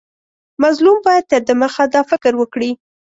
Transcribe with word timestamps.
مظلوم 0.63 0.97
باید 1.05 1.25
تر 1.31 1.39
دمخه 1.49 1.83
دا 1.93 2.01
فکر 2.09 2.33
وکړي. 2.37 2.71